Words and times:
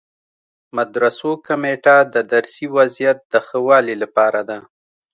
مدرسو 0.77 1.31
کمیټه 1.47 1.97
د 2.13 2.15
درسي 2.33 2.65
وضعیت 2.75 3.19
د 3.31 3.33
ښه 3.47 3.57
والي 3.67 3.95
لپاره 4.03 4.41
ده. 4.49 4.59